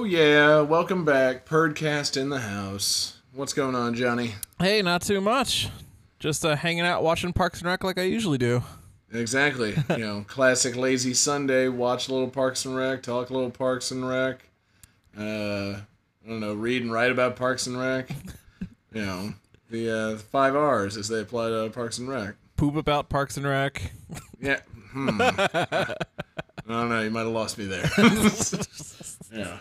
[0.00, 1.44] Oh yeah, welcome back.
[1.44, 3.18] Perdcast in the house.
[3.34, 4.32] What's going on, Johnny?
[4.58, 5.68] Hey, not too much.
[6.18, 8.62] Just uh, hanging out watching Parks and Rec like I usually do.
[9.12, 9.74] Exactly.
[9.90, 11.68] you know, classic lazy Sunday.
[11.68, 13.02] Watch a little Parks and Rec.
[13.02, 14.48] Talk a little Parks and Rec.
[15.14, 15.20] Uh,
[15.74, 16.54] I don't know.
[16.54, 18.08] Read and write about Parks and Rec.
[18.94, 19.34] You know,
[19.68, 22.36] the uh, five R's as they apply to Parks and Rec.
[22.56, 23.92] Poop about Parks and Rec.
[24.40, 24.60] Yeah.
[24.92, 25.20] Hmm.
[25.20, 25.94] I
[26.66, 27.00] don't know.
[27.00, 27.88] You might have lost me there.
[29.32, 29.60] yeah.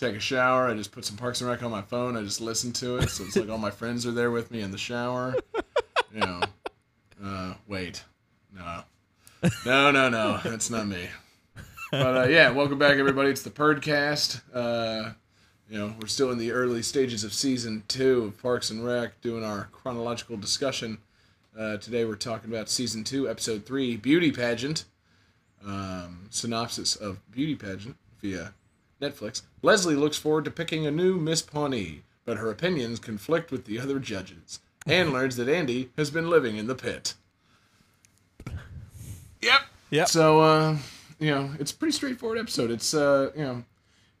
[0.00, 0.66] Take a shower.
[0.66, 2.16] I just put some Parks and Rec on my phone.
[2.16, 3.10] I just listen to it.
[3.10, 5.34] So it's like all my friends are there with me in the shower.
[6.10, 6.40] You know.
[7.22, 8.02] Uh, wait.
[8.56, 8.84] No.
[9.66, 10.40] No, no, no.
[10.42, 11.06] That's not me.
[11.92, 13.28] But uh, yeah, welcome back, everybody.
[13.28, 14.40] It's the Perdcast.
[14.54, 15.10] Uh,
[15.68, 19.20] you know, we're still in the early stages of season two of Parks and Rec,
[19.20, 20.96] doing our chronological discussion.
[21.58, 24.86] Uh, today we're talking about season two, episode three, Beauty Pageant.
[25.62, 28.54] Um, synopsis of Beauty Pageant via
[29.00, 29.42] Netflix.
[29.62, 33.78] Leslie looks forward to picking a new Miss Pawnee, but her opinions conflict with the
[33.78, 34.60] other judges.
[34.86, 37.14] Ann learns that Andy has been living in the pit.
[39.42, 39.60] Yep.
[39.90, 40.08] Yep.
[40.08, 40.76] So, uh,
[41.18, 42.70] you know, it's a pretty straightforward episode.
[42.70, 43.64] It's, uh, you know,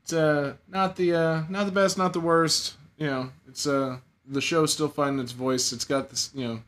[0.02, 2.74] it's uh, not the uh, not the best, not the worst.
[2.96, 5.72] You know, it's uh, the show's still finding its voice.
[5.72, 6.60] It's got this, you know,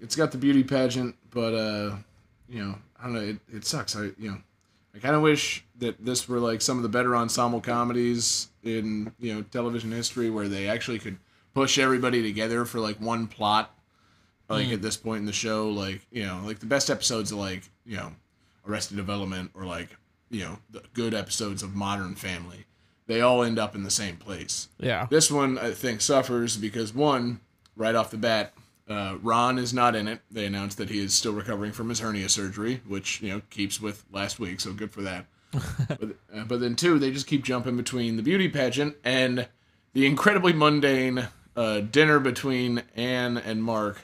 [0.00, 1.96] it's got the beauty pageant, but uh,
[2.48, 3.20] you know, I don't know.
[3.20, 3.94] It, it sucks.
[3.96, 4.38] I you know,
[4.96, 9.12] I kind of wish that this were like some of the better ensemble comedies in
[9.18, 11.18] you know television history, where they actually could
[11.54, 13.72] push everybody together for like one plot.
[14.48, 14.82] Like at mm.
[14.82, 17.96] this point in the show, like you know, like the best episodes of like you
[17.96, 18.12] know,
[18.66, 19.88] Arrested Development or like
[20.30, 22.64] you know the good episodes of Modern Family,
[23.06, 24.68] they all end up in the same place.
[24.78, 25.08] Yeah.
[25.10, 27.40] This one, I think, suffers because one,
[27.74, 28.54] right off the bat,
[28.88, 30.20] uh, Ron is not in it.
[30.30, 33.80] They announced that he is still recovering from his hernia surgery, which you know keeps
[33.80, 35.26] with last week, so good for that.
[35.88, 39.48] but, uh, but then two, they just keep jumping between the beauty pageant and
[39.92, 44.00] the incredibly mundane uh, dinner between Ann and Mark,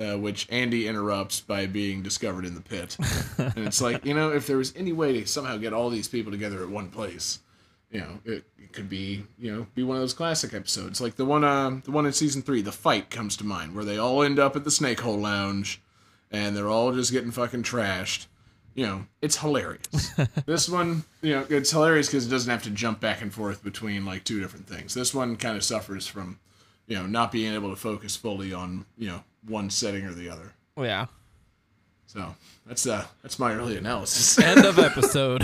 [0.00, 2.96] uh, which Andy interrupts by being discovered in the pit.
[3.38, 6.08] and it's like you know, if there was any way to somehow get all these
[6.08, 7.40] people together at one place,
[7.94, 11.14] you know, it, it could be, you know, be one of those classic episodes, like
[11.14, 13.96] the one, uh, the one in season three, the fight comes to mind, where they
[13.96, 15.80] all end up at the Snake Hole Lounge,
[16.32, 18.26] and they're all just getting fucking trashed.
[18.74, 20.10] You know, it's hilarious.
[20.46, 23.62] this one, you know, it's hilarious because it doesn't have to jump back and forth
[23.62, 24.92] between like two different things.
[24.92, 26.40] This one kind of suffers from,
[26.88, 30.28] you know, not being able to focus fully on, you know, one setting or the
[30.28, 30.54] other.
[30.76, 31.06] Yeah.
[32.14, 32.32] So
[32.64, 34.38] that's uh that's my early analysis.
[34.42, 35.42] End of episode.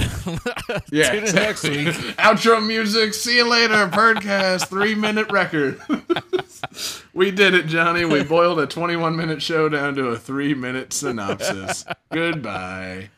[0.92, 1.88] Yeah, Tune in next week.
[2.16, 3.12] Outro music.
[3.12, 3.88] See you later.
[3.88, 5.80] Podcast three minute record.
[7.12, 8.04] we did it, Johnny.
[8.04, 11.84] We boiled a 21 minute show down to a three minute synopsis.
[12.12, 13.10] Goodbye.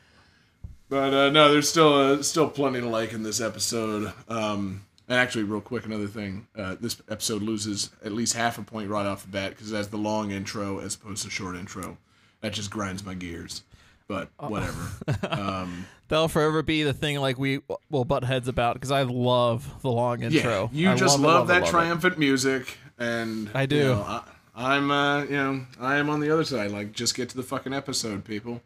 [0.88, 4.14] But uh, no, there's still uh, still plenty to like in this episode.
[4.28, 8.62] Um, and actually, real quick, another thing: uh, this episode loses at least half a
[8.62, 11.54] point right off the bat because it has the long intro as opposed to short
[11.54, 11.98] intro.
[12.42, 13.62] That just grinds my gears.
[14.08, 14.90] But whatever.
[15.30, 19.80] Um, That'll forever be the thing like we will butt heads about because I love
[19.80, 20.68] the long intro.
[20.70, 21.70] Yeah, you I just it, love, it, that love it.
[21.70, 23.76] triumphant music, and I do.
[23.76, 24.22] You know, I,
[24.54, 26.70] I'm, uh, you know, I am on the other side.
[26.70, 28.60] Like, just get to the fucking episode, people.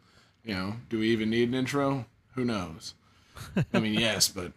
[0.45, 2.07] You know, do we even need an intro?
[2.35, 2.95] Who knows?
[3.73, 4.53] I mean, yes, but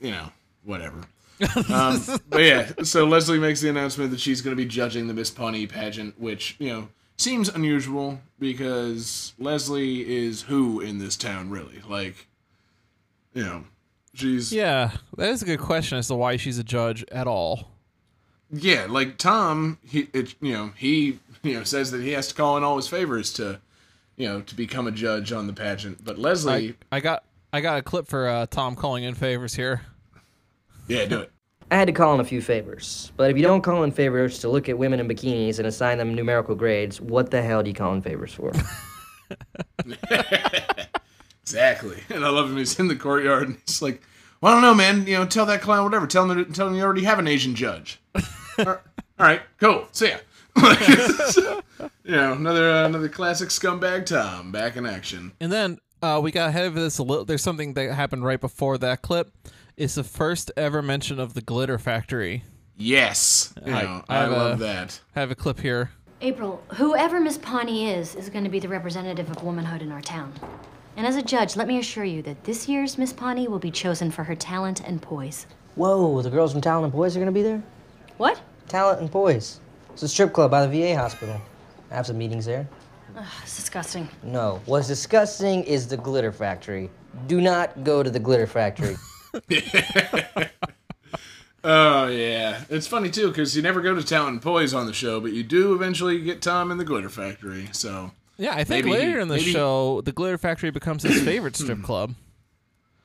[0.00, 0.30] you know,
[0.64, 1.02] whatever.
[1.68, 5.14] Um, but yeah, so Leslie makes the announcement that she's going to be judging the
[5.14, 6.88] Miss Pawnee pageant, which you know
[7.22, 11.80] seems unusual because Leslie is who in this town, really?
[11.88, 12.26] Like,
[13.34, 13.64] you know,
[14.14, 17.70] she's Yeah, that is a good question as to why she's a judge at all.
[18.50, 22.34] Yeah, like Tom, he it, you know he you know says that he has to
[22.34, 23.60] call in all his favors to,
[24.16, 26.04] you know, to become a judge on the pageant.
[26.04, 29.54] But Leslie, I, I got I got a clip for uh, Tom calling in favors
[29.54, 29.82] here.
[30.86, 31.32] yeah, do it.
[31.72, 33.12] I had to call in a few favors.
[33.16, 35.96] But if you don't call in favors to look at women in bikinis and assign
[35.96, 38.52] them numerical grades, what the hell do you call in favors for?
[41.42, 41.98] Exactly.
[42.08, 42.56] And I love him.
[42.56, 44.00] He's in the courtyard and he's like,
[44.40, 45.06] "Well, I don't know, man.
[45.06, 46.06] You know, tell that clown whatever.
[46.06, 48.22] Tell him that, tell him you already have an Asian judge." all
[48.58, 48.68] right,
[49.18, 49.88] all right, cool.
[49.90, 50.18] See ya.
[52.04, 55.32] you know, another uh, another classic scumbag Tom back in action.
[55.40, 57.24] And then uh, we got ahead of this a little.
[57.24, 59.32] There's something that happened right before that clip.
[59.76, 62.44] It's the first ever mention of the glitter factory.
[62.76, 65.00] Yes, you I- know, I I, love a- that.
[65.16, 65.90] I have a clip here.
[66.20, 70.00] April, whoever Miss Pawnee is, is going to be the representative of womanhood in our
[70.00, 70.32] town.
[70.96, 73.70] And as a judge, let me assure you that this year's Miss Pawnee will be
[73.70, 75.46] chosen for her talent and poise.
[75.74, 77.62] Whoa, the girls from Talent and Poise are gonna be there?
[78.18, 78.40] What?
[78.68, 79.58] Talent and Poise.
[79.94, 81.40] It's a strip club by the VA hospital.
[81.90, 82.68] I have some meetings there.
[83.42, 84.08] It's disgusting.
[84.22, 86.90] No, what's disgusting is the glitter factory.
[87.26, 88.96] Do not go to the glitter factory.
[91.64, 94.92] Oh yeah, it's funny too because you never go to Talent and Poise on the
[94.92, 97.68] show, but you do eventually get Tom in the Glitter Factory.
[97.70, 101.22] So Yeah, I think Maybe- later in the maybe- show, the Glitter Factory becomes his
[101.22, 101.84] favorite strip hmm.
[101.84, 102.14] club.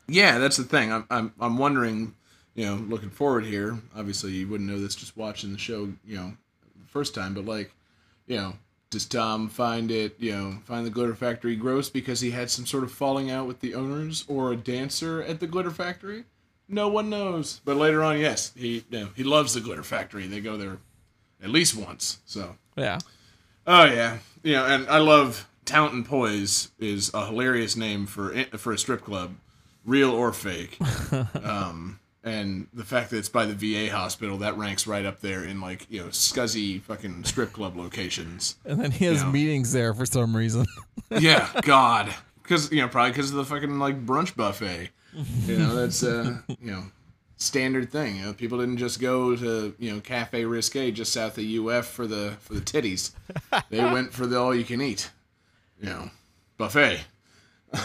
[0.08, 0.92] yeah, that's the thing.
[0.92, 2.16] I'm I'm I'm wondering,
[2.56, 3.78] you know, looking forward here.
[3.96, 6.34] Obviously, you wouldn't know this just watching the show, you know,
[6.88, 7.72] first time, but like,
[8.26, 8.54] you know,
[8.90, 12.66] does Tom find it, you know, find the Glitter Factory gross because he had some
[12.66, 16.24] sort of falling out with the owners or a dancer at the Glitter Factory?
[16.70, 17.62] No one knows.
[17.66, 20.28] But later on, yes, he you know, he loves the Glitter Factory.
[20.28, 20.78] They go there
[21.42, 22.20] at least once.
[22.26, 23.00] So Yeah.
[23.66, 28.34] Oh yeah, you know, and I love Talent and Poise is a hilarious name for
[28.58, 29.36] for a strip club,
[29.86, 30.78] real or fake.
[31.44, 35.44] um, and the fact that it's by the VA hospital that ranks right up there
[35.44, 38.56] in like you know scuzzy fucking strip club locations.
[38.66, 39.32] And then he has Yeah.
[39.32, 40.66] meetings there for some reason.
[41.20, 42.14] yeah, God,
[42.44, 44.90] because you know probably because of the fucking like brunch buffet.
[45.46, 46.84] You know that's uh you know
[47.38, 48.18] standard thing.
[48.18, 51.88] You know people didn't just go to you know Cafe Risque just south of UF
[51.88, 53.12] for the for the titties.
[53.70, 55.10] They went for the all you can eat.
[55.82, 56.10] You know
[56.58, 57.02] buffet.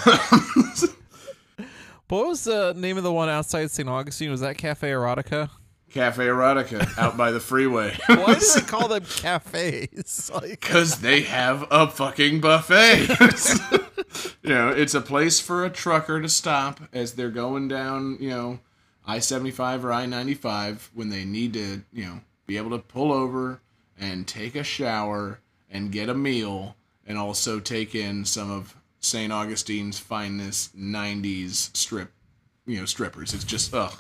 [2.12, 3.88] what was the name of the one outside St.
[3.88, 4.30] Augustine?
[4.30, 5.48] Was that Cafe Erotica?
[5.88, 7.96] Cafe Erotica out by the freeway.
[8.06, 10.30] Why do they call them cafes?
[10.34, 13.08] Like, Because they have a fucking buffet.
[14.42, 18.28] you know, it's a place for a trucker to stop as they're going down, you
[18.28, 18.58] know,
[19.06, 23.10] I 75 or I 95 when they need to, you know, be able to pull
[23.10, 23.62] over
[23.98, 26.76] and take a shower and get a meal
[27.06, 29.32] and also take in some of St.
[29.32, 32.12] Augustine's finest 90s strip,
[32.66, 33.34] you know, strippers.
[33.34, 33.92] It's just, ugh.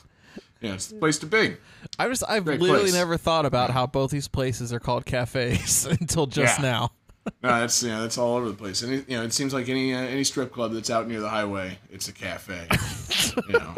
[0.60, 1.56] Yeah, it's the place to be.
[1.98, 2.94] I just I've Great literally place.
[2.94, 6.62] never thought about how both these places are called cafes until just Yeah.
[6.62, 6.92] now.
[7.42, 8.82] No, that's yeah, that's all over the place.
[8.82, 11.20] And it, you know, it seems like any uh, any strip club that's out near
[11.20, 12.66] the highway, it's a cafe.
[13.48, 13.74] you know,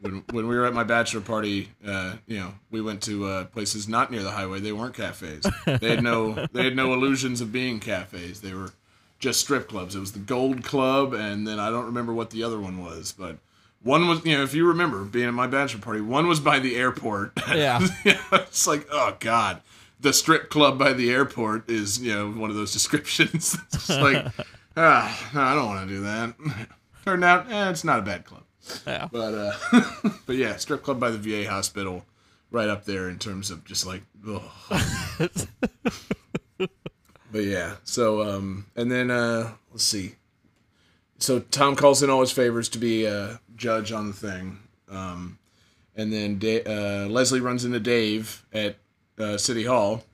[0.00, 3.44] when when we were at my bachelor party, uh, you know, we went to uh,
[3.46, 4.60] places not near the highway.
[4.60, 5.44] They weren't cafes.
[5.66, 8.42] They had no they had no illusions of being cafes.
[8.42, 8.72] They were
[9.18, 9.94] just strip clubs.
[9.94, 13.12] It was the Gold Club, and then I don't remember what the other one was,
[13.12, 13.38] but.
[13.80, 16.58] One was, you know, if you remember being at my bachelor party, one was by
[16.58, 17.32] the airport.
[17.54, 17.78] Yeah.
[18.04, 19.60] it's like, oh god,
[20.00, 23.56] the strip club by the airport is, you know, one of those descriptions.
[23.72, 24.26] it's just like,
[24.76, 26.34] ah, no, I don't want to do that.
[27.04, 28.42] Turned out, eh, it's not a bad club,
[28.84, 29.06] Yeah.
[29.12, 29.32] but
[29.72, 32.04] uh, but yeah, strip club by the VA hospital,
[32.50, 34.42] right up there in terms of just like, ugh.
[37.32, 40.14] But yeah, so um, and then uh, let's see.
[41.18, 44.58] So Tom calls in all his favors to be a judge on the thing.
[44.88, 45.38] Um,
[45.96, 48.76] and then da- uh, Leslie runs into Dave at
[49.18, 50.04] uh, City Hall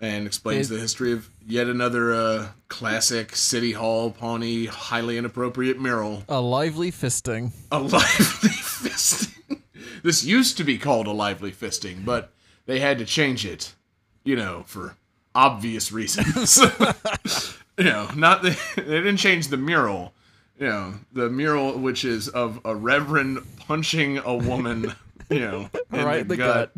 [0.00, 5.80] and explains Dave- the history of yet another uh, classic City Hall Pawnee highly inappropriate
[5.80, 6.24] mural.
[6.28, 7.52] A lively fisting.
[7.70, 7.94] A lively
[8.50, 9.60] fisting.
[10.02, 12.32] This used to be called a lively fisting, but
[12.66, 13.74] they had to change it,
[14.24, 14.96] you know, for
[15.34, 16.58] obvious reasons.
[17.78, 20.12] you know, not the, they didn't change the mural.
[20.58, 24.94] You know, the mural which is of a reverend punching a woman.
[25.30, 26.70] You know, in Right in the, the gut.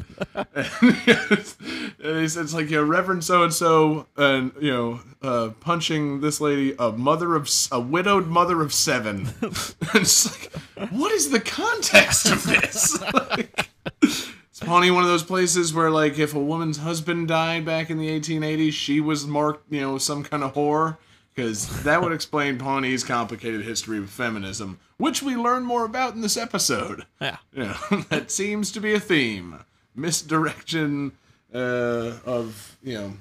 [2.00, 5.50] and he said it's like, you know, Reverend so and so, and you know, uh,
[5.60, 9.30] punching this lady, a mother of a widowed mother of seven.
[9.42, 9.52] and
[9.94, 10.52] it's like,
[10.92, 13.02] what is the context of this?
[13.12, 13.68] like,
[14.00, 17.98] it's Pawnee one of those places where, like, if a woman's husband died back in
[17.98, 20.98] the 1880s, she was marked, you know, some kind of whore.
[21.34, 26.22] Because that would explain Pawnee's complicated history of feminism, which we learn more about in
[26.22, 27.04] this episode.
[27.20, 27.36] Yeah.
[27.52, 27.76] You know,
[28.08, 29.58] that seems to be a theme.
[29.94, 31.12] Misdirection
[31.52, 33.12] uh, of, you know,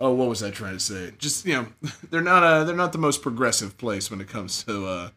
[0.00, 1.12] oh, what was I trying to say?
[1.18, 1.66] Just, you know,
[2.10, 5.10] they're not uh they're not the most progressive place when it comes to uh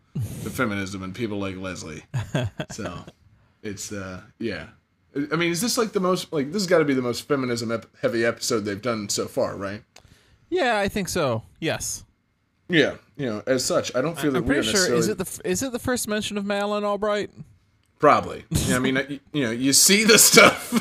[0.43, 2.03] to feminism and people like Leslie.
[2.71, 3.05] So,
[3.61, 4.67] it's uh yeah.
[5.15, 7.27] I- mean, is this like the most like this has got to be the most
[7.27, 9.83] feminism ep- heavy episode they've done so far, right?
[10.49, 11.43] Yeah, I think so.
[11.59, 12.03] Yes.
[12.69, 14.93] Yeah, you know, as such, I don't feel that I'm we're pretty sure.
[14.93, 17.29] Is it the is it the first mention of Madeleine Albright?
[17.99, 18.45] Probably.
[18.67, 20.71] Yeah, I mean, you, you know, you see the stuff,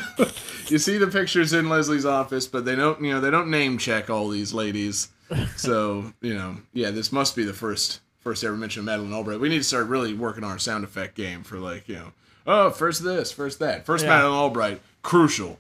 [0.71, 3.79] you see the pictures in Leslie's office, but they don't, you know, they don't name
[3.79, 5.09] check all these ladies.
[5.57, 9.41] So, you know, yeah, this must be the first first ever mention of Madeleine Albright.
[9.41, 12.13] We need to start really working on our sound effect game for like, you know,
[12.47, 14.11] oh, first this, first that, first Yeah.
[14.11, 15.59] Madeleine Albright, crucial.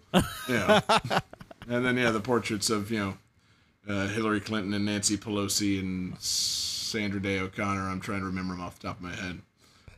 [0.49, 0.81] Yeah,
[1.69, 3.15] and then yeah, the portraits of you know
[3.89, 7.89] uh, Hillary Clinton and Nancy Pelosi and Sandra Day O'Connor.
[7.89, 9.41] I'm trying to remember them off the top of my head.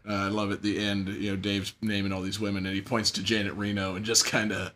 [0.08, 2.82] Uh, I love at the end, you know, Dave's naming all these women, and he
[2.82, 4.72] points to Janet Reno and just kind of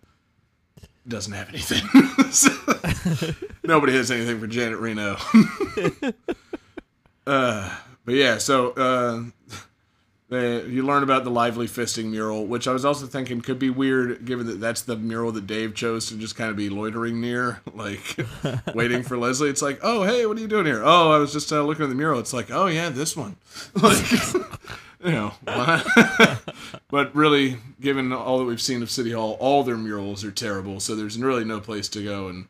[1.07, 1.83] doesn't have anything.
[2.31, 2.51] So,
[3.65, 5.17] nobody has anything for Janet Reno.
[7.27, 7.75] uh,
[8.05, 9.23] but yeah, so uh,
[10.31, 13.71] They, you learn about the lively fisting mural, which I was also thinking could be
[13.71, 17.19] weird, given that that's the mural that Dave chose to just kind of be loitering
[17.19, 18.19] near, like
[18.75, 19.49] waiting for Leslie.
[19.49, 20.83] It's like, oh hey, what are you doing here?
[20.85, 22.21] Oh, I was just uh, looking at the mural.
[22.21, 23.37] It's like, oh yeah, this one.
[23.75, 24.23] like,
[25.03, 25.33] you know,
[26.91, 30.79] but really, given all that we've seen of City Hall, all their murals are terrible.
[30.79, 32.49] So there's really no place to go and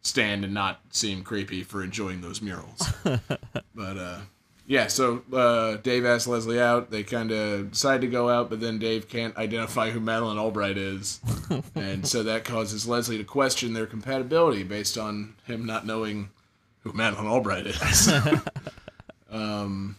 [0.00, 2.90] stand and not seem creepy for enjoying those murals.
[3.04, 4.20] but uh,
[4.68, 6.90] yeah, so uh, Dave asks Leslie out.
[6.90, 10.76] They kind of decide to go out, but then Dave can't identify who Madeleine Albright
[10.76, 11.20] is,
[11.74, 16.28] and so that causes Leslie to question their compatibility based on him not knowing
[16.80, 18.12] who Madeleine Albright is.
[19.30, 19.96] um,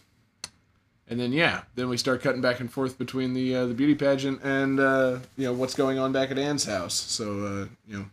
[1.08, 3.96] and then yeah, then we start cutting back and forth between the uh, the beauty
[3.96, 6.94] pageant and uh, you know what's going on back at Ann's house.
[6.94, 8.04] So uh, you know,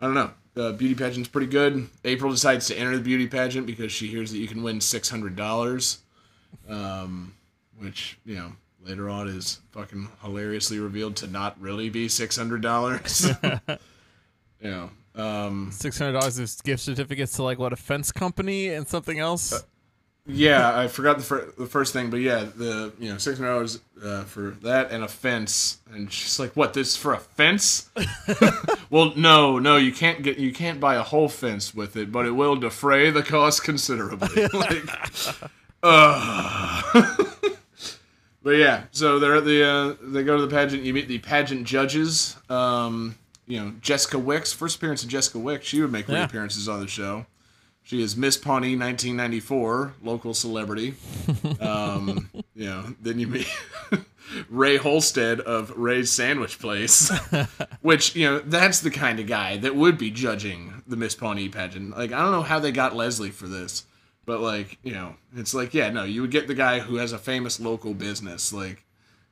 [0.00, 0.30] I don't know.
[0.54, 1.88] The beauty pageant's pretty good.
[2.04, 5.08] April decides to enter the beauty pageant because she hears that you can win six
[5.08, 5.98] hundred dollars,
[6.68, 7.34] um,
[7.78, 8.52] which you know
[8.84, 13.30] later on is fucking hilariously revealed to not really be six hundred dollars.
[14.60, 18.68] you know, um, Six hundred dollars of gift certificates to like what a fence company
[18.68, 19.64] and something else.
[20.26, 23.52] Yeah, I forgot the, fir- the first thing, but yeah, the you know six hundred
[23.52, 26.74] dollars uh, for that and a fence, and she's like, "What?
[26.74, 27.90] This for a fence?"
[28.90, 32.24] well, no, no, you can't get you can't buy a whole fence with it, but
[32.26, 34.46] it will defray the cost considerably.
[34.52, 34.84] like,
[35.82, 36.82] uh.
[38.42, 40.84] but yeah, so they're at the uh, they go to the pageant.
[40.84, 42.36] You meet the pageant judges.
[42.48, 43.16] Um,
[43.48, 45.66] you know, Jessica Wicks, first appearance of Jessica Wicks.
[45.66, 46.18] She would make Yeah.
[46.20, 47.26] reappearances on the show.
[47.84, 50.94] She is Miss Pawnee, 1994, local celebrity.
[51.60, 53.48] Um, you know, then you meet
[54.48, 57.10] Ray Holstead of Ray's Sandwich Place,
[57.82, 61.48] which you know that's the kind of guy that would be judging the Miss Pawnee
[61.48, 61.96] pageant.
[61.96, 63.84] Like I don't know how they got Leslie for this,
[64.26, 67.12] but like you know, it's like yeah, no, you would get the guy who has
[67.12, 68.84] a famous local business, like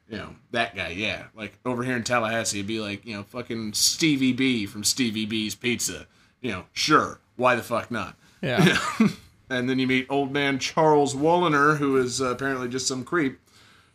[0.08, 0.88] you know that guy.
[0.90, 4.84] Yeah, like over here in Tallahassee, it'd be like you know fucking Stevie B from
[4.84, 6.06] Stevie B's Pizza.
[6.40, 8.16] You know, sure, why the fuck not?
[8.42, 8.78] Yeah.
[9.50, 13.40] And then you meet old man Charles Wolliner, who is uh, apparently just some creep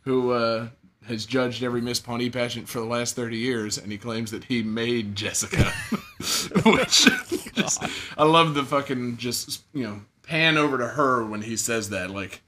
[0.02, 0.68] who uh,
[1.08, 4.44] has judged every Miss Pawnee pageant for the last 30 years, and he claims that
[4.44, 5.64] he made Jessica.
[6.66, 7.08] Which,
[7.54, 7.84] just,
[8.18, 12.12] I love the fucking just, you know, pan over to her when he says that.
[12.12, 12.42] Like,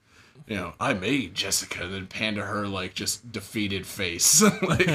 [0.46, 4.42] you know, I made Jessica, and then pan to her, like, just defeated face.
[4.62, 4.90] like,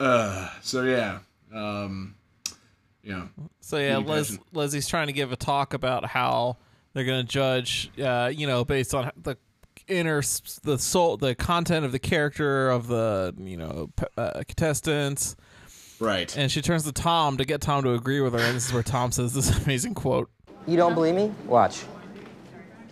[0.00, 1.20] uh, so yeah.
[1.52, 2.14] Um,
[3.08, 3.28] you know,
[3.60, 4.46] So yeah, Beauty Les- pageant.
[4.56, 6.56] Leslie's trying to give a talk about how
[6.92, 9.36] they're going to judge, uh, you know, based on the
[9.86, 10.20] inner,
[10.62, 15.36] the soul, the content of the character of the, you know, uh, contestants.
[16.00, 16.36] right.
[16.36, 18.72] And she turns to Tom to get Tom to agree with her, and this is
[18.72, 20.30] where Tom says this amazing quote.
[20.66, 21.32] You don't believe me?
[21.46, 21.84] Watch.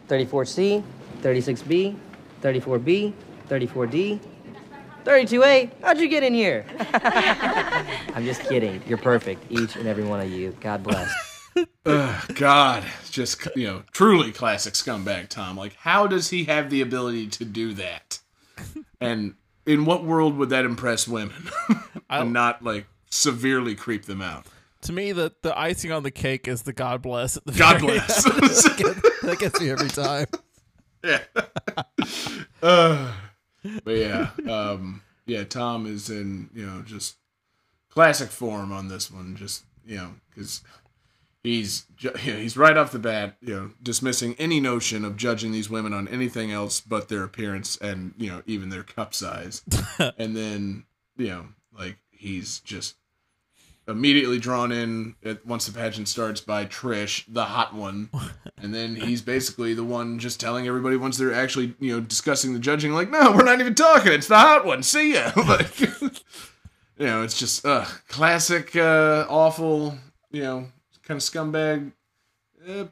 [0.08, 0.82] 34C,
[1.20, 1.96] 36B,
[2.42, 3.12] 34B,
[3.48, 4.20] 34D,
[5.06, 5.70] 32A.
[5.82, 6.66] How'd you get in here?
[6.92, 8.82] I'm just kidding.
[8.88, 10.54] You're perfect, each and every one of you.
[10.60, 11.08] God bless.
[12.34, 15.56] God, just you know, truly classic scumbag Tom.
[15.56, 18.18] Like, how does he have the ability to do that?
[19.00, 19.34] And
[19.64, 21.50] in what world would that impress women,
[22.10, 24.46] and not like severely creep them out?
[24.82, 27.36] To me, the, the icing on the cake is the God bless.
[27.36, 28.24] At the God very bless.
[28.24, 30.26] that gets me every time.
[31.04, 31.20] yeah.
[32.62, 33.12] Uh,
[33.84, 35.44] but yeah, um, yeah.
[35.44, 37.16] Tom is in you know just
[37.90, 39.36] classic form on this one.
[39.36, 40.62] Just you know because
[41.42, 45.52] he's you know, he's right off the bat you know dismissing any notion of judging
[45.52, 49.62] these women on anything else but their appearance and you know even their cup size.
[50.18, 50.84] and then
[51.16, 51.46] you know
[51.76, 52.96] like he's just
[53.88, 58.10] immediately drawn in at, once the pageant starts by Trish, the hot one,
[58.58, 62.52] and then he's basically the one just telling everybody once they're actually you know discussing
[62.52, 64.12] the judging, like, no, we're not even talking.
[64.12, 64.82] It's the hot one.
[64.82, 65.32] See ya.
[65.48, 69.96] like, you know, it's just uh, classic, uh, awful,
[70.30, 70.68] you know,
[71.02, 71.92] kind of scumbag.
[72.68, 72.86] Uh,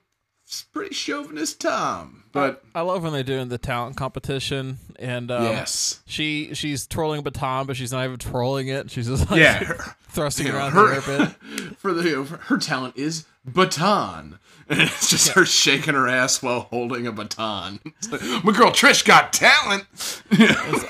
[0.72, 6.02] pretty chauvinist Tom, but I love when they're doing the talent competition, and um, yes,
[6.04, 8.90] she she's twirling a baton, but she's not even twirling it.
[8.90, 9.58] She's just like yeah.
[9.64, 11.34] her- thrusting know, around her, the air.
[11.84, 14.38] for the you know, her talent is baton.
[14.66, 17.80] And it's just her shaking her ass while holding a baton.
[17.84, 19.84] It's like, My girl Trish got talent.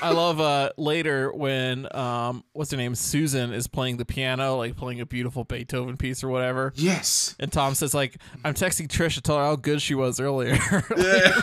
[0.00, 4.76] I love uh later when um what's her name Susan is playing the piano, like
[4.76, 6.72] playing a beautiful Beethoven piece or whatever.
[6.76, 7.34] yes.
[7.40, 10.56] And Tom says like, "I'm texting Trish to tell her how good she was earlier."
[10.96, 11.40] yeah.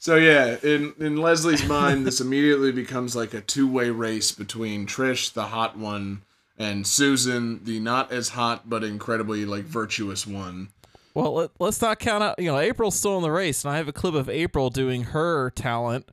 [0.00, 4.84] So yeah, in in Leslie's mind, this immediately becomes like a two way race between
[4.86, 6.22] Trish, the hot one,
[6.58, 10.68] and Susan, the not as hot but incredibly like virtuous one.
[11.14, 12.38] Well, let, let's not count out.
[12.38, 15.04] You know, April's still in the race, and I have a clip of April doing
[15.04, 16.08] her talent.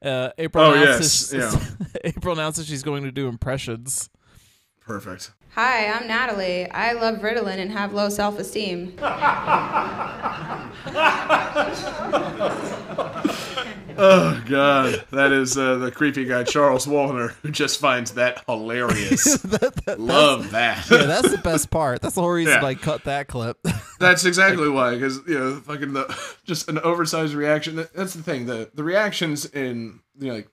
[0.00, 4.10] Uh, April Oh, announces, yes, April announces she's going to do impressions.
[4.80, 5.32] Perfect.
[5.54, 6.70] Hi, I'm Natalie.
[6.70, 8.94] I love Ritalin and have low self esteem.
[14.00, 19.44] Oh God, that is uh, the creepy guy Charles Wallner who just finds that hilarious.
[19.98, 20.88] Love that.
[20.88, 22.00] Yeah, that's the best part.
[22.00, 22.64] That's the whole reason Yeah.
[22.68, 23.58] I cut that clip.
[23.98, 27.74] That's exactly why, because you know, fucking the just an oversized reaction.
[27.76, 28.46] That- That's the thing.
[28.46, 30.52] The the reactions in you know like p-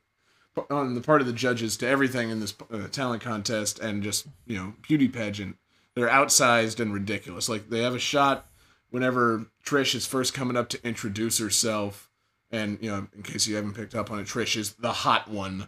[0.70, 4.28] on the part of the judges to everything in this uh, talent contest and just
[4.46, 5.58] you know beauty pageant,
[5.96, 7.50] they're outsized and ridiculous.
[7.50, 8.48] Like they have a shot
[8.90, 12.10] whenever Trish is first coming up to introduce herself,
[12.52, 15.28] and you know, in case you haven't picked up on it, Trish is the hot
[15.28, 15.68] one.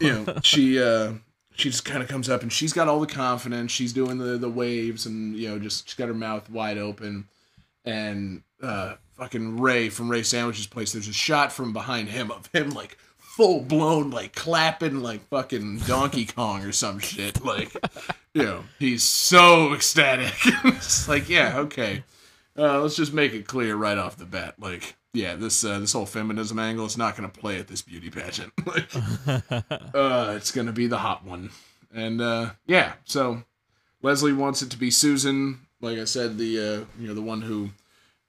[0.00, 1.14] You know, she uh
[1.54, 3.72] she just kind of comes up and she's got all the confidence.
[3.72, 7.28] She's doing the the waves and you know just she's got her mouth wide open.
[7.84, 10.92] And uh fucking Ray from Ray Sandwich's place.
[10.92, 12.96] There's a shot from behind him of him like
[13.36, 17.44] full blown like clapping like fucking Donkey Kong or some shit.
[17.44, 17.74] Like
[18.34, 20.34] you know he's so ecstatic.
[20.64, 22.04] it's like yeah okay.
[22.56, 24.54] Uh, let's just make it clear right off the bat.
[24.58, 27.82] Like, yeah, this uh, this whole feminism angle is not going to play at this
[27.82, 28.52] beauty pageant.
[28.66, 28.94] like,
[29.94, 31.50] uh, it's going to be the hot one,
[31.94, 32.94] and uh, yeah.
[33.04, 33.42] So
[34.02, 35.60] Leslie wants it to be Susan.
[35.80, 37.70] Like I said, the uh, you know the one who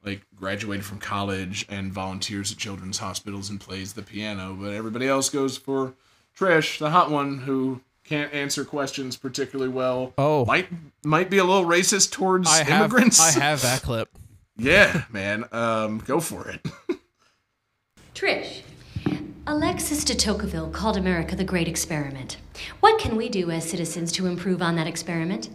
[0.05, 4.55] like graduated from college and volunteers at children's hospitals and plays the piano.
[4.59, 5.93] But everybody else goes for
[6.37, 10.13] Trish, the hot one who can't answer questions particularly well.
[10.17, 10.45] Oh.
[10.45, 10.67] might
[11.03, 13.19] might be a little racist towards I have immigrants.
[13.19, 14.09] I have that clip.
[14.55, 15.45] Yeah, man.
[15.51, 16.63] Um, go for it.
[18.13, 18.61] Trish.
[19.47, 22.37] Alexis de Tocqueville called America the Great Experiment.
[22.79, 25.49] What can we do as citizens to improve on that experiment?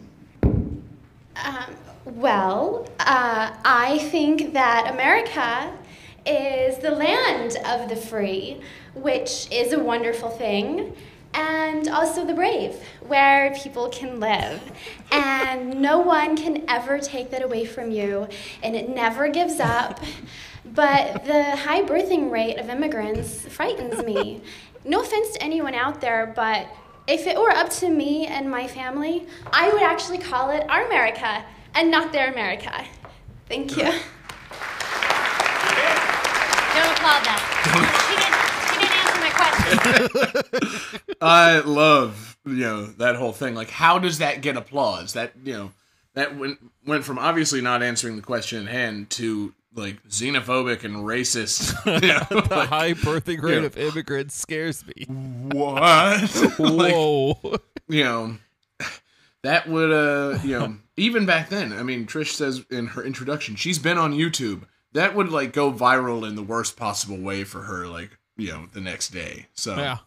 [2.15, 5.71] Well, uh, I think that America
[6.25, 8.63] is the land of the free,
[8.95, 10.97] which is a wonderful thing,
[11.35, 14.73] and also the brave, where people can live.
[15.13, 18.27] And no one can ever take that away from you,
[18.63, 20.01] and it never gives up.
[20.65, 24.41] But the high birthing rate of immigrants frightens me.
[24.83, 26.69] No offense to anyone out there, but
[27.07, 30.87] if it were up to me and my family, I would actually call it our
[30.87, 32.85] America and not their America.
[33.49, 33.83] Thank you.
[36.75, 37.41] Don't applaud that.
[38.07, 38.39] she, didn't,
[38.75, 39.31] she didn't answer my
[40.91, 41.17] question.
[41.21, 43.55] I love you know that whole thing.
[43.55, 45.13] Like, how does that get applause?
[45.15, 45.73] That you know
[46.15, 50.97] that went went from obviously not answering the question at hand to like xenophobic and
[50.97, 51.75] racist.
[52.03, 53.67] You know, The like, high birthing rate yeah.
[53.67, 55.05] of immigrants scares me.
[55.53, 56.59] what?
[56.59, 57.39] like, Whoa.
[57.89, 58.37] you know
[59.43, 63.55] that would uh you know even back then i mean trish says in her introduction
[63.57, 67.63] she's been on youtube that would like go viral in the worst possible way for
[67.63, 69.99] her like you know the next day so yeah.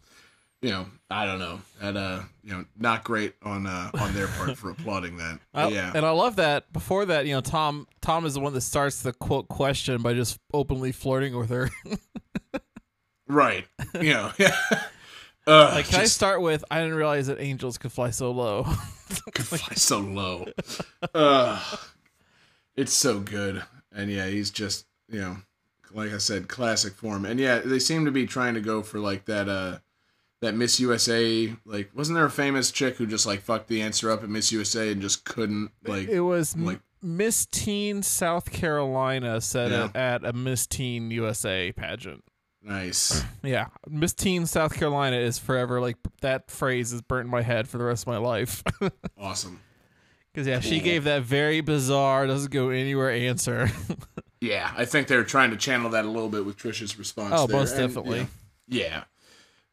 [0.61, 4.27] you know i don't know that uh you know not great on uh on their
[4.27, 6.71] part for applauding that I- yeah And I love that.
[6.73, 10.13] Before that, you know, Tom Tom is the one that starts the quote question by
[10.13, 11.69] just openly flirting with her.
[13.27, 13.65] right
[13.95, 14.55] you know yeah
[15.51, 16.63] uh, like, can I start with?
[16.71, 18.63] I didn't realize that angels could fly so low.
[19.33, 20.45] could fly so low
[21.13, 21.61] uh
[22.77, 23.61] it's so good
[23.91, 25.35] and yeah he's just you know
[25.93, 28.99] like i said classic form and yeah they seem to be trying to go for
[28.99, 29.77] like that uh
[30.39, 34.09] that miss usa like wasn't there a famous chick who just like fucked the answer
[34.09, 39.41] up at miss usa and just couldn't like it was like- Miss Teen South Carolina
[39.41, 39.85] said Yeah.
[39.85, 42.23] it at a Miss Teen USA pageant.
[42.63, 47.41] Nice Yeah, Miss Teen South Carolina is forever like that phrase is burnt in my
[47.41, 48.63] head for the rest of my life.
[49.19, 49.59] awesome
[50.33, 53.69] Because yeah, she gave that very bizarre, doesn't go anywhere answer.
[54.41, 57.45] yeah i think they're trying to channel that a little bit with trisha's response Oh,
[57.45, 57.57] there.
[57.57, 58.27] most And, definitely.
[58.67, 59.03] yeah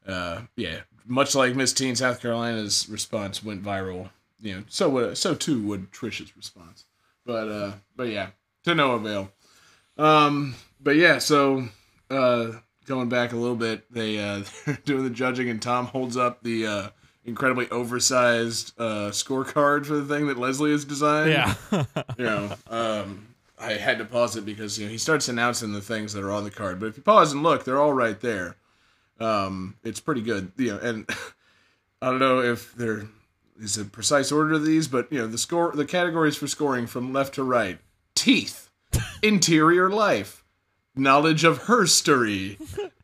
[0.07, 0.13] yeah.
[0.15, 4.11] uh yeah much like miss teen south carolina's response went viral
[4.43, 6.85] you know so would so too would trisha's response
[7.25, 8.29] but uh but yeah
[8.65, 9.33] to no avail
[9.97, 11.65] um but yeah so
[12.11, 12.51] uh
[12.89, 16.43] going back a little bit they uh they're doing the judging and tom holds up
[16.43, 16.89] the uh
[17.25, 21.55] incredibly oversized uh scorecard for the thing that leslie has designed yeah,
[22.17, 23.29] you know, um,
[23.61, 26.31] I had to pause it because you know he starts announcing the things that are
[26.31, 26.79] on the card.
[26.79, 28.57] But if you pause and look, they're all right there.
[29.21, 30.79] Um, it's pretty good, you know.
[30.79, 31.11] And
[32.03, 33.09] I don't know if there
[33.61, 36.87] is a precise order of these, but you know the score, the categories for scoring
[36.87, 37.79] from left to right:
[38.15, 38.71] teeth,
[39.23, 40.45] interior life,
[40.99, 42.59] knowledge of herstory,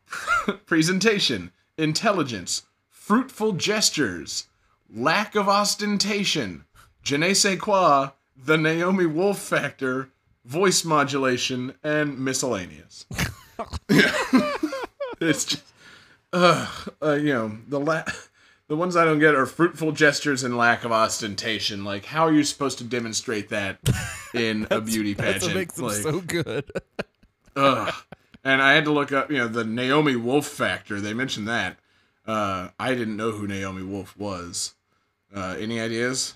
[0.65, 4.47] presentation, intelligence, fruitful gestures,
[4.93, 6.65] lack of ostentation,
[7.03, 10.09] je ne sais quoi, the Naomi Wolf factor,
[10.43, 13.05] voice modulation, and miscellaneous.
[15.21, 15.63] It's just,
[16.33, 16.67] uh,
[17.01, 18.03] uh, you know, the la-
[18.67, 21.85] the ones I don't get are fruitful gestures and lack of ostentation.
[21.85, 23.79] Like, how are you supposed to demonstrate that
[24.33, 25.33] in a beauty pageant?
[25.33, 26.69] That's what makes them like, so good.
[27.55, 27.93] Ugh.
[28.43, 31.01] And I had to look up, you know, the Naomi Wolf factor.
[31.01, 31.77] They mentioned that.
[32.27, 34.75] Uh, I didn't know who Naomi Wolf was.
[35.35, 36.35] Uh, any ideas?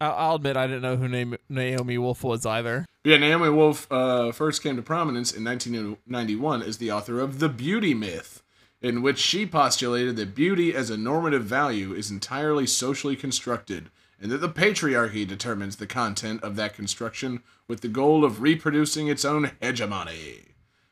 [0.00, 2.86] I'll, I'll admit I didn't know who Naomi Wolf was either.
[3.04, 7.48] Yeah, Naomi Wolf uh, first came to prominence in 1991 as the author of The
[7.48, 8.42] Beauty Myth,
[8.82, 14.30] in which she postulated that beauty as a normative value is entirely socially constructed, and
[14.30, 19.24] that the patriarchy determines the content of that construction with the goal of reproducing its
[19.24, 20.42] own hegemony.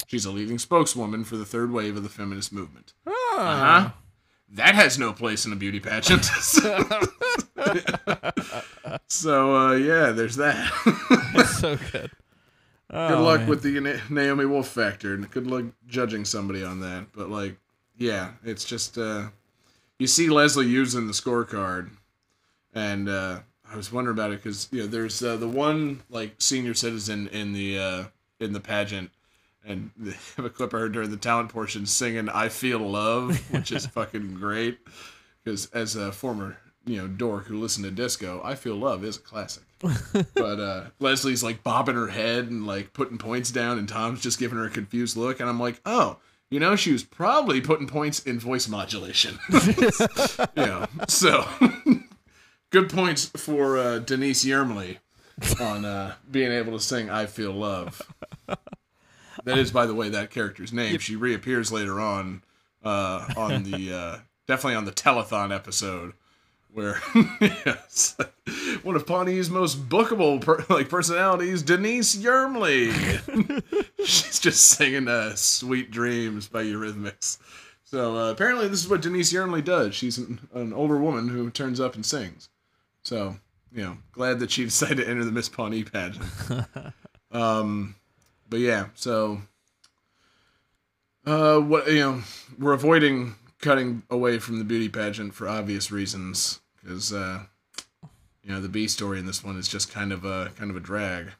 [0.06, 2.92] She's a leading spokeswoman for the third wave of the feminist movement.
[3.06, 3.90] Uh huh.
[4.50, 6.24] That has no place in a beauty pageant.
[9.08, 10.70] so, uh, yeah, there's that.
[11.36, 12.10] It's so good.
[12.90, 13.48] Good Oh, luck man.
[13.48, 17.06] with the Naomi Wolf factor, and good luck judging somebody on that.
[17.12, 17.56] But like,
[17.98, 19.28] yeah, it's just uh,
[19.98, 21.90] you see Leslie using the scorecard,
[22.74, 26.34] and uh, I was wondering about it because you know there's uh, the one like
[26.38, 28.04] senior citizen in the uh,
[28.40, 29.10] in the pageant,
[29.64, 33.38] and they have a clip of her during the talent portion singing "I Feel Love,"
[33.50, 34.78] which is fucking great.
[35.42, 39.16] Because as a former you know dork who listened to disco, "I Feel Love" is
[39.16, 39.64] a classic
[40.34, 44.38] but uh, Leslie's like bobbing her head and like putting points down, and Tom's just
[44.38, 46.18] giving her a confused look, and I'm like, oh,
[46.50, 49.38] you know, she was probably putting points in voice modulation.
[50.56, 51.46] yeah, so
[52.74, 54.98] good points for uh, Denise Yermley
[55.60, 58.02] on uh, being able to sing "I Feel Love."
[59.44, 60.98] That is, by the way, that character's name.
[60.98, 62.42] She reappears later on
[62.84, 66.14] uh, on the uh, definitely on the telethon episode
[66.72, 66.94] where
[68.82, 72.90] one of Pawnee's most bookable per, like personalities, Denise Yermley.
[74.04, 77.38] She's just singing uh, "Sweet Dreams" by Eurythmics.
[77.84, 79.94] So uh, apparently, this is what Denise Yermley does.
[79.94, 82.48] She's an, an older woman who turns up and sings.
[83.04, 83.36] So
[83.72, 86.24] you know, glad that she decided to enter the Miss Pawnee pageant.
[87.32, 87.94] um,
[88.48, 89.40] but yeah, so
[91.26, 92.22] uh, what you know,
[92.58, 97.40] we're avoiding cutting away from the beauty pageant for obvious reasons because uh,
[98.42, 100.76] you know the B story in this one is just kind of a kind of
[100.76, 101.30] a drag.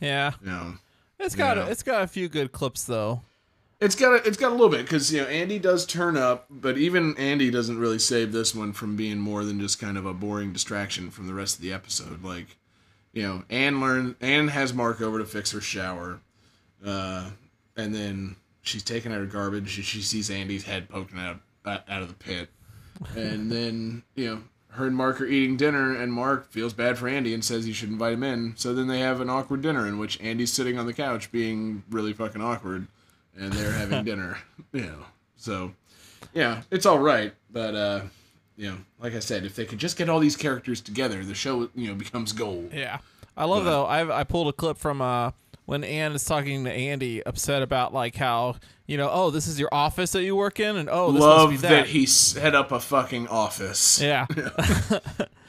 [0.00, 0.74] Yeah, You know,
[1.18, 1.66] it's got Yeah.
[1.66, 3.20] it's got a few good clips though.
[3.80, 6.46] It's got a, it's got a little bit because you know Andy does turn up,
[6.50, 10.04] but even Andy doesn't really save this one from being more than just kind of
[10.04, 12.22] a boring distraction from the rest of the episode.
[12.22, 12.58] Like,
[13.12, 16.20] you know, Ann learn Ann has Mark over to fix her shower,
[16.84, 17.30] uh,
[17.74, 19.70] and then she's taking out her garbage.
[19.70, 22.50] She, she sees Andy's head poking out out out of the pit,
[23.16, 27.08] and then you know her and Mark are eating dinner, and Mark feels bad for
[27.08, 28.54] Andy and says he should invite him in.
[28.56, 31.82] So then they have an awkward dinner in which Andy's sitting on the couch being
[31.90, 32.86] really fucking awkward,
[33.38, 34.38] and they're having dinner.
[34.72, 35.04] You know,
[35.36, 35.72] so
[36.32, 38.00] yeah, it's all right, but uh,
[38.56, 41.34] you know, like I said, if they could just get all these characters together, the
[41.34, 42.70] show you know becomes gold.
[42.72, 42.98] Yeah,
[43.36, 43.84] I love though.
[43.86, 45.32] I I pulled a clip from uh
[45.70, 48.56] when Ann is talking to Andy, upset about like how
[48.88, 51.48] you know, oh, this is your office that you work in, and oh, this must
[51.48, 51.68] be Love that.
[51.68, 54.02] that he set up a fucking office.
[54.02, 54.26] yeah.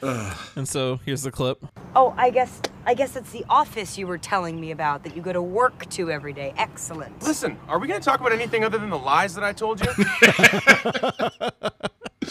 [0.54, 1.66] and so here's the clip.
[1.96, 5.22] Oh, I guess I guess it's the office you were telling me about that you
[5.22, 6.54] go to work to every day.
[6.56, 7.20] Excellent.
[7.20, 9.80] Listen, are we going to talk about anything other than the lies that I told
[9.80, 9.88] you?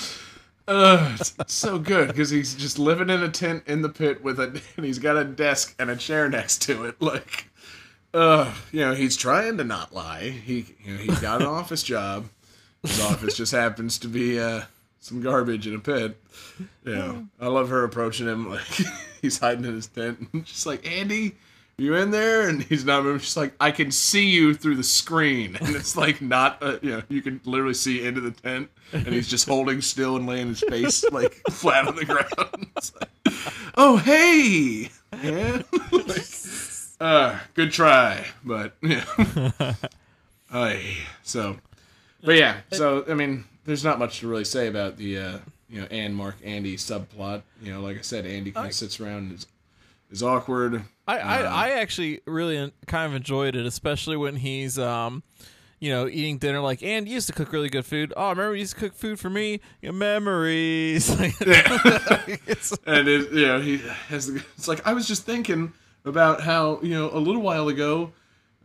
[0.69, 4.39] Ugh, it's so good because he's just living in a tent in the pit with
[4.39, 7.01] a, and he's got a desk and a chair next to it.
[7.01, 7.47] Like,
[8.13, 10.30] uh, you know, he's trying to not lie.
[10.30, 12.28] He, you know, he's got an office job.
[12.84, 14.62] His office just happens to be uh,
[15.00, 16.17] some garbage in a pit.
[16.84, 18.62] You know, I love her approaching him like
[19.21, 21.36] he's hiding in his tent, and like Andy.
[21.78, 22.47] You in there?
[22.47, 23.21] And he's not moving.
[23.21, 26.91] She's like, I can see you through the screen, and it's like not, uh, you
[26.91, 30.50] know, you can literally see into the tent, and he's just holding still and laying
[30.50, 32.67] his face like flat on the ground.
[33.00, 33.34] Like,
[33.76, 34.91] oh hey,
[35.24, 36.21] yeah, Like,
[37.02, 39.04] uh, good try, but yeah,
[40.54, 40.98] Aye.
[41.24, 41.58] so,
[42.24, 45.38] but yeah, so I mean, there's not much to really say about the, uh,
[45.70, 47.42] you know, Ann, Mark, Andy subplot.
[47.62, 49.48] You know, like I said, Andy kind of sits around and is,
[50.12, 50.84] is awkward.
[51.08, 55.24] I, I, I actually really kind of enjoyed it, especially when he's, um,
[55.80, 56.60] you know, eating dinner.
[56.60, 58.14] Like, and you used to cook really good food.
[58.16, 59.60] Oh, remember you used to cook food for me?
[59.82, 61.10] Your memories.
[62.48, 63.78] It's- and it, you know he
[64.10, 65.74] has it's like I was just thinking
[66.06, 68.12] about how you know a little while ago,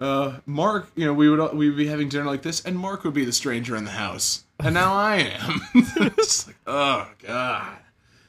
[0.01, 3.05] uh, Mark, you know we would we would be having dinner like this, and Mark
[3.05, 5.61] would be the stranger in the house, and now I am.
[5.75, 7.77] it's like oh god,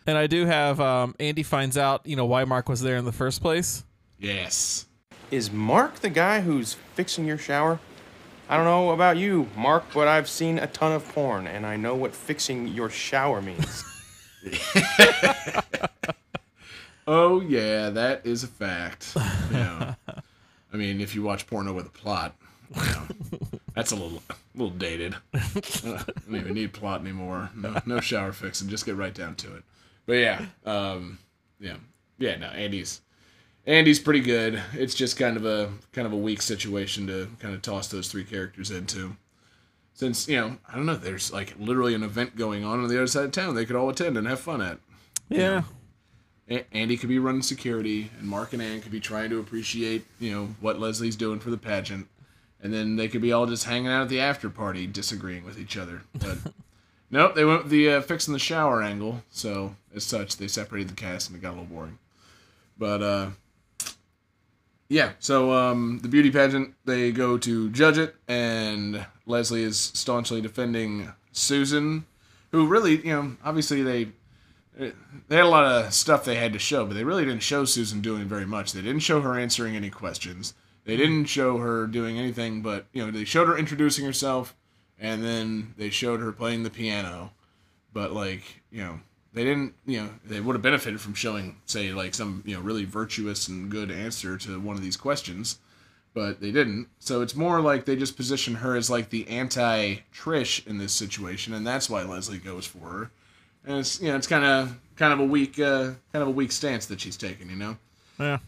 [0.05, 3.05] and I do have um, Andy finds out, you know, why Mark was there in
[3.05, 3.83] the first place.
[4.19, 4.85] yes,
[5.31, 7.79] Is Mark the guy who's fixing your shower?
[8.49, 11.75] I don't know about you, Mark, but I've seen a ton of porn, and I
[11.75, 13.83] know what fixing your shower means.
[17.07, 19.15] Oh yeah, that is a fact.
[19.51, 19.95] Yeah.
[20.73, 22.35] I mean, if you watch porno with a plot,
[22.75, 23.07] you know,
[23.73, 25.15] that's a little a little dated.
[25.33, 25.39] I
[25.83, 27.49] don't even need plot anymore.
[27.55, 28.67] No, no shower fixing.
[28.67, 29.63] Just get right down to it.
[30.05, 31.19] But yeah, um,
[31.59, 31.77] yeah,
[32.17, 32.35] yeah.
[32.35, 33.01] No, Andy's
[33.65, 34.61] Andy's pretty good.
[34.73, 38.09] It's just kind of a kind of a weak situation to kind of toss those
[38.09, 39.15] three characters into.
[39.93, 42.97] Since you know, I don't know, there's like literally an event going on on the
[42.97, 44.79] other side of town they could all attend and have fun at.
[45.29, 45.59] Yeah.
[45.59, 45.63] A-
[46.49, 50.31] Andy could be running security, and Mark and Ann could be trying to appreciate, you
[50.31, 52.07] know, what Leslie's doing for the pageant,
[52.61, 55.59] and then they could be all just hanging out at the after party, disagreeing with
[55.59, 56.03] each other.
[56.13, 56.37] But
[57.11, 59.23] nope, they went with the uh, fixing the shower angle.
[59.29, 61.99] So as such, they separated the cast, and it got a little boring.
[62.77, 63.29] But uh,
[64.87, 70.39] yeah, so um, the beauty pageant, they go to judge it, and Leslie is staunchly
[70.39, 72.05] defending Susan,
[72.51, 74.09] who really, you know, obviously they
[74.77, 77.65] they had a lot of stuff they had to show, but they really didn't show
[77.65, 78.73] Susan doing very much.
[78.73, 80.53] They didn't show her answering any questions.
[80.85, 84.55] They didn't show her doing anything but, you know, they showed her introducing herself
[84.99, 87.31] and then they showed her playing the piano.
[87.91, 88.99] But like, you know,
[89.33, 92.61] they didn't, you know, they would have benefited from showing say like some, you know,
[92.61, 95.59] really virtuous and good answer to one of these questions,
[96.13, 96.87] but they didn't.
[96.99, 100.93] So it's more like they just position her as like the anti Trish in this
[100.93, 103.11] situation and that's why Leslie goes for her
[103.65, 106.31] and it's you know it's kind of kind of a weak uh, kind of a
[106.31, 107.49] weak stance that she's taking.
[107.49, 107.77] You know,
[108.19, 108.39] Yeah.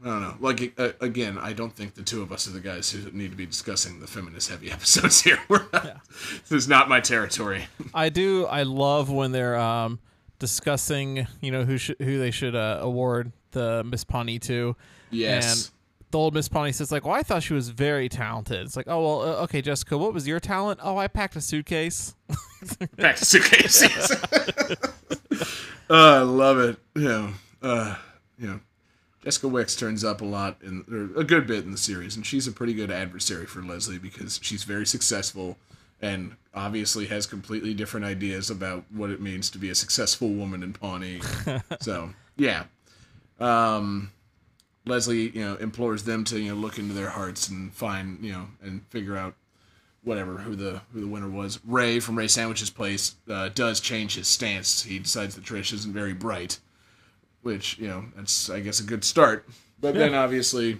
[0.00, 0.34] I don't know.
[0.38, 3.32] Like uh, again, I don't think the two of us are the guys who need
[3.32, 5.40] to be discussing the feminist heavy episodes here.
[5.48, 7.66] We're This is not my territory.
[7.92, 8.46] I do.
[8.46, 9.98] I love when they're um,
[10.38, 14.76] discussing, you know, who should who they should uh, award the Miss Pawnee to.
[15.10, 15.66] Yes.
[15.66, 15.74] And
[16.10, 18.88] the old Miss Pawnee says, like, "Well, I thought she was very talented." It's like,
[18.88, 22.14] "Oh well, uh, okay, Jessica, what was your talent?" "Oh, I packed a suitcase."
[22.96, 23.82] packed a suitcase.
[25.90, 26.78] oh, I love it.
[26.94, 27.30] You know,
[27.62, 27.96] uh,
[28.38, 28.60] know,
[29.22, 32.24] Jessica Wicks turns up a lot in or a good bit in the series, and
[32.24, 35.58] she's a pretty good adversary for Leslie because she's very successful
[36.00, 40.62] and obviously has completely different ideas about what it means to be a successful woman
[40.62, 41.20] in Pawnee.
[41.80, 42.64] so yeah,
[43.40, 44.12] um,
[44.88, 48.32] Leslie, you know, implores them to you know look into their hearts and find you
[48.32, 49.34] know and figure out
[50.02, 51.60] whatever who the who the winner was.
[51.64, 54.82] Ray from Ray Sandwich's place uh, does change his stance.
[54.82, 56.58] He decides that Trish isn't very bright,
[57.42, 59.48] which you know that's I guess a good start.
[59.80, 60.78] But then obviously,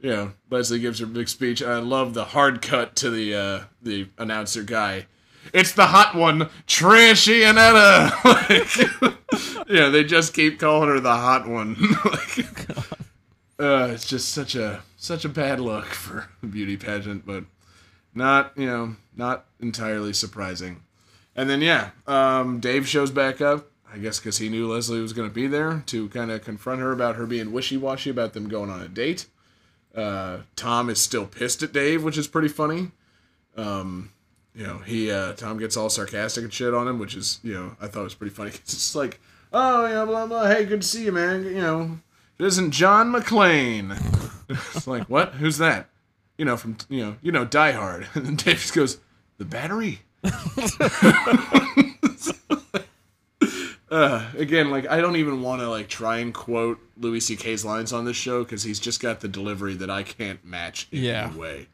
[0.00, 1.62] you know, Leslie gives her big speech.
[1.62, 5.06] I love the hard cut to the uh, the announcer guy.
[5.52, 8.24] It's the hot one, Trish Iannetta.
[9.04, 11.76] like, yeah, they just keep calling her the hot one.
[12.04, 12.95] like,
[13.58, 17.44] uh, it's just such a such a bad look for a beauty pageant, but
[18.14, 20.82] not you know not entirely surprising.
[21.34, 23.70] And then yeah, um, Dave shows back up.
[23.92, 26.80] I guess because he knew Leslie was going to be there to kind of confront
[26.80, 29.26] her about her being wishy washy about them going on a date.
[29.94, 32.90] Uh, Tom is still pissed at Dave, which is pretty funny.
[33.56, 34.10] Um,
[34.54, 37.54] you know, he uh, Tom gets all sarcastic and shit on him, which is you
[37.54, 38.50] know I thought it was pretty funny.
[38.50, 39.20] it's just like,
[39.52, 40.46] oh yeah, blah blah.
[40.46, 41.44] Hey, good to see you, man.
[41.44, 41.98] You know,
[42.38, 43.96] it isn't John McClane.
[44.48, 45.34] it's like what?
[45.34, 45.88] Who's that?
[46.38, 48.06] You know from you know you know Die Hard.
[48.14, 48.98] And then Dave just goes,
[49.38, 50.00] the battery.
[53.90, 57.92] uh, again, like I don't even want to like try and quote Louis C.K.'s lines
[57.92, 61.28] on this show because he's just got the delivery that I can't match in Yeah.
[61.30, 61.66] any way.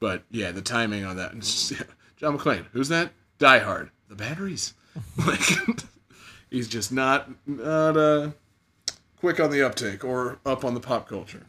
[0.00, 1.32] But yeah, the timing on that.
[2.16, 3.12] John McClane, who's that?
[3.38, 3.90] Die Hard.
[4.08, 4.74] The batteries.
[5.26, 5.40] like
[6.50, 8.30] he's just not not uh,
[9.20, 11.46] quick on the uptake or up on the pop culture.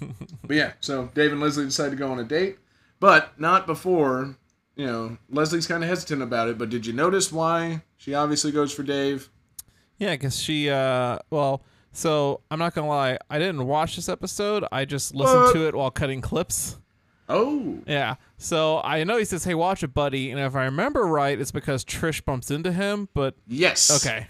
[0.00, 2.58] but yeah, so Dave and Leslie decide to go on a date,
[3.00, 4.36] but not before.
[4.76, 6.56] You know, Leslie's kind of hesitant about it.
[6.56, 9.28] But did you notice why she obviously goes for Dave?
[9.98, 14.64] Yeah, because she, uh, well, so I'm not gonna lie, I didn't watch this episode.
[14.72, 16.78] I just listened to it while cutting clips.
[17.28, 21.06] Oh, Yeah, so I know he says, "Hey, watch it, buddy," and if I remember
[21.06, 23.08] right, it's because Trish bumps into him.
[23.14, 24.04] But yes.
[24.04, 24.26] okay,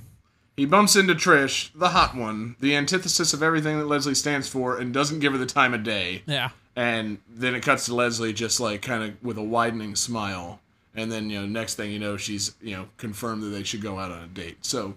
[0.60, 4.76] He bumps into Trish, the hot one, the antithesis of everything that Leslie stands for,
[4.76, 6.22] and doesn't give her the time of day.
[6.26, 10.60] yeah, And then it cuts to Leslie just like kind of with a widening smile.
[10.94, 13.80] And then, you know, next thing you know, she's, you know, confirmed that they should
[13.80, 14.58] go out on a date.
[14.60, 14.96] So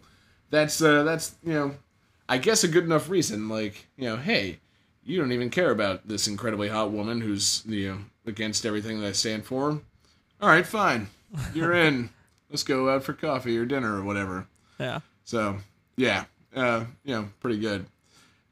[0.49, 1.75] that's, uh, that's, you know,
[2.27, 3.47] I guess a good enough reason.
[3.47, 4.59] Like, you know, hey,
[5.05, 9.07] you don't even care about this incredibly hot woman who's, you know, against everything that
[9.07, 9.79] I stand for.
[10.41, 11.07] All right, fine.
[11.53, 12.09] You're in.
[12.49, 14.47] Let's go out for coffee or dinner or whatever.
[14.77, 15.57] yeah, So
[15.97, 17.85] yeah, uh, you know, pretty good.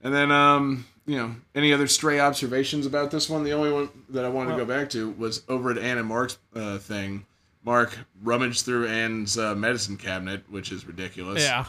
[0.03, 3.43] And then um, you know any other stray observations about this one.
[3.43, 6.07] The only one that I wanted to go back to was over at Ann and
[6.07, 7.25] Mark's uh, thing.
[7.63, 11.43] Mark rummaged through Ann's uh, medicine cabinet, which is ridiculous.
[11.43, 11.65] Yeah.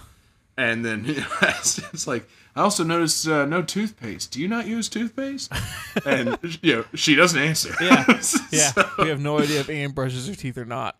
[0.56, 4.30] And then you know, it's like, I also noticed uh, no toothpaste.
[4.32, 5.52] Do you not use toothpaste?
[6.06, 7.74] and you know, she doesn't answer.
[7.80, 8.04] Yeah.
[8.50, 8.70] Yeah.
[8.72, 10.96] So- we have no idea if Ann brushes her teeth or not.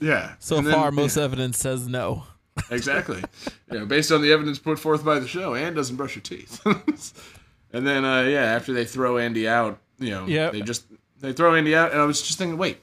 [0.00, 0.34] yeah.
[0.38, 2.24] So And then- far, most evidence says no.
[2.70, 3.22] exactly.
[3.70, 6.20] You know, based on the evidence put forth by the show, Ann doesn't brush her
[6.20, 6.60] teeth.
[7.72, 10.52] and then, uh, yeah, after they throw Andy out, you know, Yep.
[10.52, 10.84] they just
[11.20, 12.78] they throw Andy out, and I was just thinking, wait,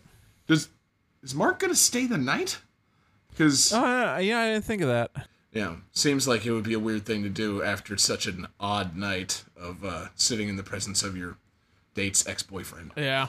[0.47, 0.69] does
[1.23, 2.59] is Mark gonna stay the night?
[3.29, 5.11] Because Oh, yeah, yeah, I didn't think of that.
[5.53, 8.95] Yeah, seems like it would be a weird thing to do after such an odd
[8.95, 11.37] night of uh, sitting in the presence of your
[11.95, 12.91] date's ex boyfriend.
[12.95, 13.27] Yeah.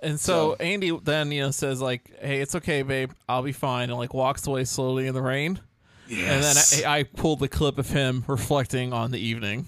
[0.00, 3.10] And so, So- Andy then, you know, says like, "Hey, it's okay, babe.
[3.28, 5.58] I'll be fine," and like walks away slowly in the rain.
[6.08, 6.72] Yes.
[6.72, 9.66] And then I, I pulled the clip of him reflecting on the evening.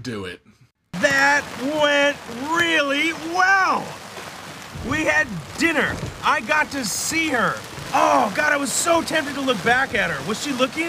[0.00, 0.40] do it.
[0.92, 2.16] That went
[2.58, 3.86] really well.
[4.90, 5.26] We had
[5.58, 5.94] dinner.
[6.24, 7.54] I got to see her.
[7.92, 10.28] Oh, God, I was so tempted to look back at her.
[10.28, 10.88] Was she looking?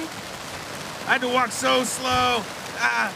[1.07, 2.41] I had to walk so slow.
[2.79, 3.13] Ah.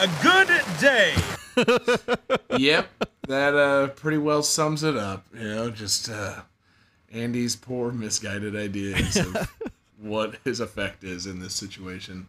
[0.00, 0.48] A good
[0.80, 1.14] day.
[2.58, 2.88] yep,
[3.28, 5.24] that uh, pretty well sums it up.
[5.32, 6.42] You know, just uh,
[7.12, 9.54] Andy's poor misguided ideas of
[10.04, 12.28] what his effect is in this situation.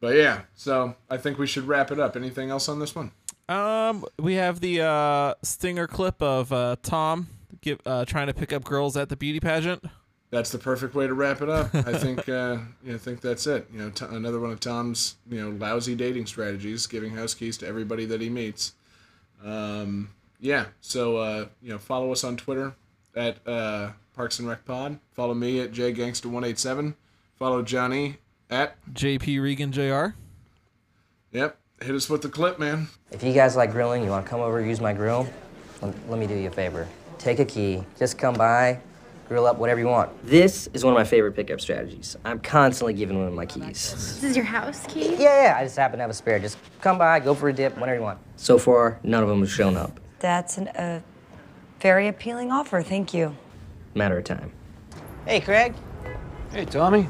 [0.00, 2.16] But yeah, so I think we should wrap it up.
[2.16, 3.10] Anything else on this one?
[3.48, 7.28] Um, we have the uh, stinger clip of uh, Tom
[7.60, 9.84] give, uh, trying to pick up girls at the beauty pageant.
[10.30, 11.74] That's the perfect way to wrap it up.
[11.74, 12.28] I think.
[12.28, 13.66] Uh, you know, I think that's it.
[13.72, 17.56] You know, t- another one of Tom's you know lousy dating strategies, giving house keys
[17.58, 18.74] to everybody that he meets.
[19.42, 20.66] Um, yeah.
[20.80, 22.74] So uh, you know, follow us on Twitter
[23.16, 24.98] at uh, Parks and Rec Pod.
[25.12, 26.94] Follow me at jgangster187.
[27.38, 28.16] Follow Johnny
[28.50, 30.16] at JP Regan Jr.
[31.30, 31.56] Yep.
[31.80, 32.88] Hit us with the clip, man.
[33.12, 35.28] If you guys like grilling, you want to come over use my grill,
[35.80, 36.88] let, let me do you a favor.
[37.18, 38.80] Take a key, just come by,
[39.28, 40.10] grill up whatever you want.
[40.26, 42.16] This is one of my favorite pickup strategies.
[42.24, 43.92] I'm constantly giving one of my keys.
[43.92, 45.10] This is your house key?
[45.10, 46.40] Yeah, yeah, I just happen to have a spare.
[46.40, 48.18] Just come by, go for a dip, whenever you want.
[48.34, 50.00] So far, none of them have shown up.
[50.18, 51.04] That's an, a
[51.80, 53.36] very appealing offer, thank you.
[53.94, 54.50] Matter of time.
[55.24, 55.74] Hey, Craig.
[56.52, 57.08] Hey, Tommy.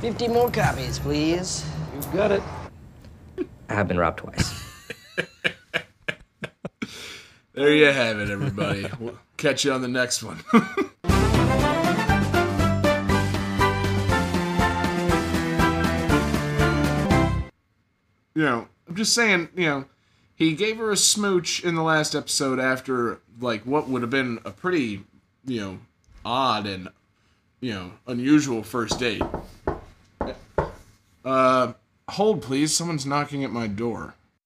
[0.00, 1.64] 50 more copies, please.
[1.94, 2.42] You got it.
[3.68, 4.60] I have been robbed twice.
[7.54, 8.86] There you have it, everybody.
[8.98, 10.38] we'll catch you on the next one.
[18.34, 19.84] you know, I'm just saying, you know,
[20.34, 24.38] he gave her a smooch in the last episode after like what would have been
[24.46, 25.04] a pretty,
[25.44, 25.78] you know,
[26.24, 26.88] odd and
[27.62, 29.22] you know, unusual first date.
[31.24, 31.72] Uh
[32.08, 34.14] hold please, someone's knocking at my door.